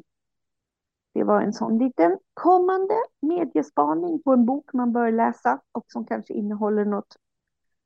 det 1.13 1.23
var 1.23 1.41
en 1.41 1.53
sån 1.53 1.77
liten 1.77 2.19
kommande 2.33 2.95
mediespaning 3.21 4.23
på 4.23 4.31
en 4.33 4.45
bok 4.45 4.73
man 4.73 4.93
bör 4.93 5.11
läsa 5.11 5.61
och 5.71 5.85
som 5.87 6.05
kanske 6.05 6.33
innehåller 6.33 6.85
något, 6.85 7.15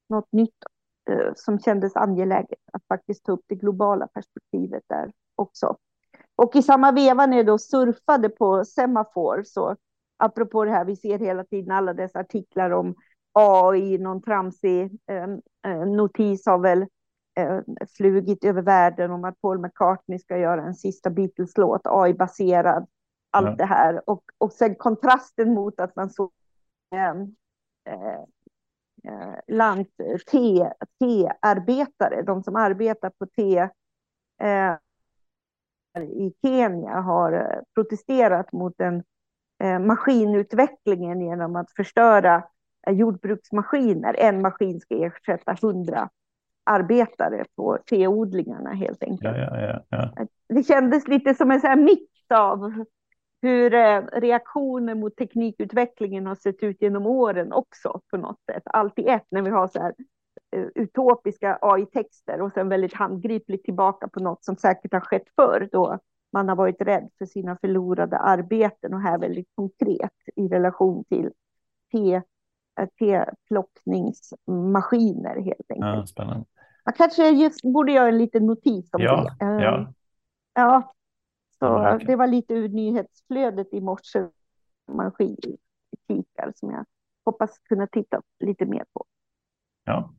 något 0.10 0.32
nytt 0.32 0.64
eh, 1.10 1.32
som 1.36 1.60
kändes 1.60 1.96
angeläget 1.96 2.60
att 2.74 2.88
faktiskt 2.88 3.26
ta 3.26 3.32
upp 3.32 3.44
det 3.48 3.56
globala 3.56 4.08
perspektivet 4.08 4.84
där 4.88 5.12
också. 5.36 5.78
Och 6.36 6.56
i 6.56 6.62
samma 6.62 6.92
veva 6.92 7.26
när 7.26 7.38
jag 7.38 7.46
då 7.46 7.58
surfade 7.58 8.30
på 8.30 8.66
Semafor, 8.66 9.44
så 9.46 9.76
apropå 10.18 10.66
det 10.66 10.72
här, 10.72 10.86
vi 10.86 10.96
ser 10.96 11.20
hela 11.20 11.44
tiden 11.44 11.72
alla 11.72 11.94
dessa 11.94 12.20
artiklar 12.20 12.72
om 12.72 12.96
AI, 13.34 13.98
någon 13.98 14.22
tramsig 14.22 15.00
eh, 15.12 15.72
eh, 15.72 15.86
notis 15.86 16.46
har 16.46 16.60
väl 16.60 16.86
flugit 17.98 18.44
över 18.44 18.62
världen 18.62 19.12
om 19.12 19.24
att 19.24 19.42
Paul 19.42 19.60
McCartney 19.60 20.20
ska 20.20 20.38
göra 20.38 20.64
en 20.64 20.76
sista 20.76 21.10
Beatles-låt, 21.10 21.82
AI-baserad, 21.84 22.88
allt 23.32 23.50
ja. 23.50 23.56
det 23.56 23.66
här. 23.66 24.10
Och, 24.10 24.24
och 24.38 24.54
sen 24.54 24.76
kontrasten 24.76 25.54
mot 25.54 25.80
att 25.80 25.96
man 25.96 26.10
såg 26.10 26.32
eh, 26.96 27.10
eh, 27.94 28.20
eh 29.04 29.36
land, 29.48 29.86
te-arbetare, 31.00 32.22
de 32.22 32.44
som 32.44 32.56
arbetar 32.56 33.10
på 33.10 33.26
te 33.26 33.70
eh, 34.42 34.76
i 36.04 36.34
Kenya 36.42 37.00
har 37.00 37.34
eh, 37.34 37.60
protesterat 37.76 38.52
mot 38.52 38.78
den 38.78 39.04
eh, 39.64 39.80
maskinutvecklingen 39.80 41.22
genom 41.22 41.56
att 41.56 41.72
förstöra 41.72 42.44
eh, 42.88 42.94
jordbruksmaskiner. 42.94 44.16
En 44.20 44.42
maskin 44.42 44.80
ska 44.80 44.96
ersätta 44.96 45.58
hundra 45.62 46.10
arbetare 46.68 47.46
på 47.56 47.78
teodlingarna 47.90 48.74
helt 48.74 49.04
enkelt. 49.04 49.38
Ja, 49.38 49.62
ja, 49.62 49.84
ja, 49.90 50.12
det 50.50 50.64
kändes 50.64 51.08
lite 51.08 51.34
som 51.34 51.52
en 51.52 51.84
mix 51.84 52.04
av 52.34 52.86
hur 53.42 53.70
reaktioner 54.22 54.96
mot 54.96 55.16
teknikutvecklingen 55.16 56.26
har 56.26 56.36
sett 56.36 56.64
ut 56.64 56.82
genom 56.82 57.06
åren 57.06 57.54
också 57.54 58.02
på 58.12 58.18
något 58.18 58.40
sätt. 58.52 58.64
Allt 58.66 59.00
i 59.00 59.08
ett 59.08 59.26
när 59.30 59.42
vi 59.42 59.50
har 59.50 59.68
så 59.68 59.82
här 59.82 59.94
utopiska 60.76 61.58
AI-texter 61.62 62.42
och 62.42 62.54
sen 62.54 62.70
väldigt 62.70 62.94
handgripligt 62.94 63.66
tillbaka 63.66 64.08
på 64.08 64.20
något 64.20 64.46
som 64.46 64.56
säkert 64.56 64.94
har 64.94 65.00
skett 65.00 65.28
förr 65.36 65.70
då 65.72 66.00
man 66.34 66.50
har 66.50 66.56
varit 66.56 66.82
rädd 66.82 67.10
för 67.18 67.26
sina 67.26 67.58
förlorade 67.62 68.18
arbeten 68.18 68.94
och 68.94 69.02
här 69.02 69.18
väldigt 69.18 69.48
konkret 69.56 70.14
i 70.36 70.48
relation 70.48 71.04
till 71.04 71.32
teplockningsmaskiner 73.00 75.42
helt 75.42 75.72
enkelt. 75.72 75.96
Ja, 75.96 76.06
spännande. 76.06 76.46
Man 76.88 76.94
kanske 76.94 77.30
just 77.30 77.62
borde 77.62 77.92
göra 77.92 78.08
en 78.08 78.18
liten 78.18 78.46
notis 78.46 78.90
om 78.94 79.02
ja, 79.02 79.36
det. 79.40 79.46
Ja. 79.46 79.94
ja, 80.54 80.94
så 81.60 81.98
det 82.06 82.16
var 82.16 82.28
lite 82.28 82.54
ur 82.54 82.70
nyhetsflödet 82.70 83.68
i 83.74 83.82
morse, 83.82 84.30
maskinkikar 84.92 86.54
som 86.56 86.72
jag 86.72 86.86
hoppas 87.26 87.60
kunna 87.60 87.88
titta 87.88 88.22
lite 88.40 88.66
mer 88.66 88.86
på. 88.94 89.06
Ja, 89.84 90.14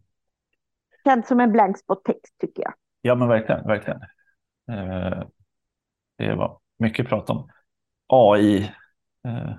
känns 1.08 1.28
som 1.28 1.40
en 1.40 1.52
blank 1.52 1.76
text 2.04 2.38
tycker 2.38 2.62
jag. 2.62 2.74
Ja, 3.02 3.14
men 3.14 3.28
verkligen, 3.28 3.66
verkligen. 3.66 4.00
Eh, 4.70 5.22
det 6.18 6.34
var 6.34 6.58
mycket 6.78 7.08
prat 7.08 7.30
om 7.30 7.50
AI, 8.06 8.72
eh, 9.24 9.52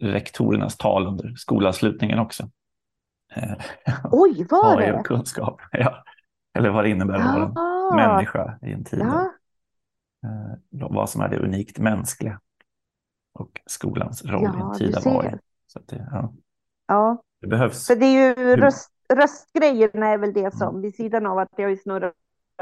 rektorernas 0.00 0.76
tal 0.76 1.06
under 1.06 1.34
skolavslutningen 1.34 2.18
också. 2.18 2.50
Eh, 3.34 3.52
Oj, 4.12 4.46
var 4.50 4.76
AI 4.78 4.86
det? 4.86 4.92
och 4.92 5.06
kunskap, 5.06 5.60
ja. 5.72 6.04
Eller 6.56 6.70
vad 6.70 6.84
det 6.84 6.90
innebär 6.90 7.14
att 7.14 7.34
vara 7.34 7.44
en 7.44 7.58
ah. 7.58 7.94
människa 7.94 8.58
i 8.62 8.72
en 8.72 8.84
tid. 8.84 9.00
Ja. 9.00 9.30
vad 10.70 11.10
som 11.10 11.20
är 11.20 11.28
det 11.28 11.38
unikt 11.38 11.78
mänskliga 11.78 12.40
och 13.38 13.60
skolans 13.66 14.24
roll 14.24 14.44
i 14.44 14.60
en 14.60 14.74
tid 14.74 14.96
av 14.96 15.18
AI. 15.18 15.38
Så 15.66 15.80
det, 15.86 16.08
ja. 16.10 16.32
ja, 16.86 17.22
det 17.40 17.46
behövs. 17.46 17.86
För 17.86 17.96
det 17.96 18.06
är 18.06 18.28
ju 18.28 18.56
röst, 18.56 18.90
röstgrejerna 19.14 20.06
är 20.06 20.18
väl 20.18 20.32
det 20.32 20.54
som, 20.54 20.68
mm. 20.68 20.82
vid 20.82 20.94
sidan 20.94 21.26
av 21.26 21.38
att 21.38 21.48
det 21.56 21.62
har 21.62 21.76
snurrat 21.76 22.14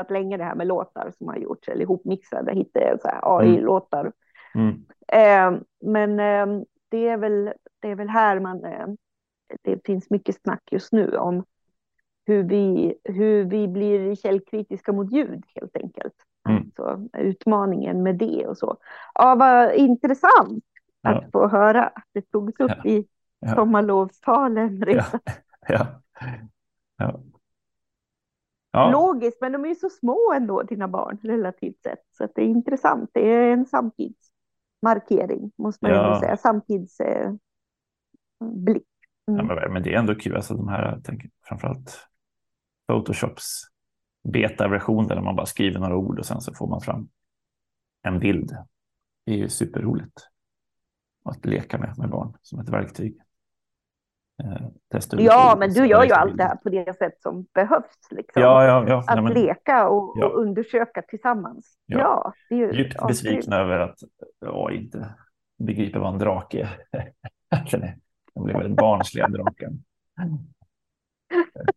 länge 0.09 0.37
det 0.37 0.45
här 0.45 0.55
med 0.55 0.67
låtar 0.67 1.13
som 1.19 1.29
har 1.29 1.37
gjorts, 1.37 1.69
eller 1.69 1.83
ihopmixade, 1.83 2.55
hittade 2.55 2.99
AI-låtar. 3.23 4.13
Mm. 4.55 4.85
Eh, 5.09 5.61
men 5.81 6.21
eh, 6.21 6.65
det, 6.89 7.09
är 7.09 7.17
väl, 7.17 7.53
det 7.81 7.91
är 7.91 7.95
väl 7.95 8.09
här 8.09 8.41
man, 8.41 8.65
eh, 8.65 8.87
det 9.63 9.87
finns 9.87 10.11
mycket 10.11 10.41
snack 10.43 10.63
just 10.71 10.93
nu 10.93 11.17
om 11.17 11.45
hur 12.27 12.43
vi, 12.43 12.95
hur 13.05 13.45
vi 13.45 13.69
blir 13.69 14.15
källkritiska 14.15 14.93
mot 14.93 15.13
ljud 15.13 15.45
helt 15.55 15.77
enkelt. 15.77 16.15
Mm. 16.49 16.63
Alltså, 16.65 17.09
utmaningen 17.19 18.03
med 18.03 18.17
det 18.17 18.47
och 18.47 18.59
så. 18.59 18.77
Ja, 19.15 19.35
vad 19.35 19.75
intressant 19.75 20.65
ja. 21.03 21.11
att 21.11 21.33
få 21.33 21.49
höra 21.49 21.87
att 21.87 22.09
det 22.13 22.31
togs 22.31 22.61
upp 22.61 22.73
ja. 22.85 22.91
i 22.91 23.07
ja. 23.41 23.55
sommarlovstalen 23.55 24.83
redan. 24.83 25.05
Ja. 25.69 25.87
Ja. 26.97 27.21
Ja. 28.71 28.91
Logiskt, 28.91 29.41
men 29.41 29.53
de 29.53 29.65
är 29.65 29.69
ju 29.69 29.75
så 29.75 29.91
små 29.91 30.33
ändå, 30.37 30.63
dina 30.63 30.89
barn, 30.89 31.19
relativt 31.23 31.83
sett. 31.83 32.03
Så 32.19 32.29
det 32.35 32.43
är 32.43 32.47
intressant. 32.47 33.11
Det 33.13 33.33
är 33.33 33.53
en 33.53 33.67
samtidsmarkering, 33.67 35.53
måste 35.57 35.85
man 35.85 35.95
ja. 35.95 36.21
säga. 36.21 36.37
Samtidsblick. 36.37 36.99
Eh, 39.29 39.35
mm. 39.35 39.47
ja, 39.49 39.69
men, 39.71 39.83
det 39.83 39.95
är 39.95 39.99
ändå 39.99 40.15
kul, 40.15 40.37
alltså 40.37 40.55
de 40.55 40.69
här, 40.69 40.93
jag 40.93 41.05
tänker, 41.05 41.31
framförallt 41.43 42.09
Photoshops 42.87 43.63
beta-version 44.29 45.07
där 45.07 45.21
man 45.21 45.37
bara 45.37 45.47
skriver 45.47 45.81
några 45.81 45.97
ord 45.97 46.19
och 46.19 46.27
sen 46.27 46.41
så 46.41 46.55
får 46.55 46.67
man 46.67 46.81
fram 46.81 47.09
en 48.03 48.19
bild. 48.19 48.57
Det 49.27 49.33
är 49.33 49.37
ju 49.37 49.49
superroligt 49.49 50.29
att 51.25 51.47
leka 51.47 51.79
med 51.79 51.99
med 51.99 52.11
barn 52.11 52.37
som 52.43 52.61
ett 52.61 52.69
verktyg. 52.69 53.21
Eh, 54.43 54.69
ja, 55.19 55.57
men 55.59 55.73
du 55.73 55.87
gör 55.87 56.05
ju 56.05 56.13
allt 56.13 56.37
det 56.37 56.45
här 56.45 56.57
på 56.57 56.69
det 56.69 56.99
sätt 56.99 57.23
som 57.23 57.47
behövs. 57.55 58.11
Liksom. 58.11 58.43
Ja, 58.43 58.65
ja, 58.65 58.89
ja. 58.89 58.99
Att 58.99 59.15
Nej, 59.15 59.25
men... 59.25 59.33
leka 59.33 59.89
och, 59.89 60.23
och, 60.23 60.39
undersöka 60.39 61.03
tillsammans. 61.03 61.79
Ja, 61.87 61.99
ja 61.99 62.33
det 62.49 62.55
är 62.55 62.59
ju 62.59 62.73
Djupt 62.73 63.07
besvikna 63.09 63.57
över 63.57 63.79
att 63.79 63.99
jag 64.41 64.73
inte 64.73 65.15
begriper 65.59 65.99
vad 65.99 66.13
en 66.13 66.19
drake 66.19 66.61
är. 66.61 67.13
Den 68.35 68.45
blev 68.45 68.57
väldigt 68.57 68.77
barnsliga 68.77 69.29
draken. 69.29 69.85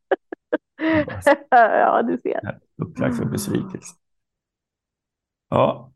ja, 1.49 2.01
du 2.01 2.17
ser. 2.17 2.59
Upplagt 2.77 3.17
för 3.17 3.25
besvikelse. 3.25 3.95
Ja. 5.49 5.91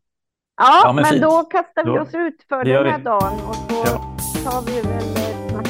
Ja, 0.58 0.82
ja 0.84 0.94
men, 0.94 1.04
men 1.04 1.22
då 1.22 1.44
kastar 1.44 1.84
vi 1.84 1.89
då, 1.89 2.00
oss 2.00 2.13
ut 2.13 2.46
för 2.50 2.65
den 2.65 2.86
här 2.86 2.98
vi. 2.98 3.04
dagen 3.04 3.34
och 3.48 3.56
så 3.56 3.84
ja. 3.86 4.52
tar 4.52 4.62
vi 4.62 4.82
väl 4.82 5.22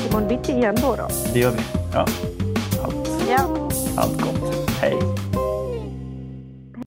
imorgon 0.09 0.27
bitti 0.27 0.51
igen 0.51 0.75
då, 0.81 0.95
då. 0.95 1.07
Det 1.33 1.39
gör 1.39 1.51
vi. 1.51 1.61
Ja. 1.93 2.05
Allt, 2.83 3.25
ja. 3.29 3.69
allt 3.97 4.21
gott. 4.21 4.30